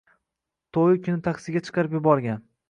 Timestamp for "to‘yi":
0.77-1.01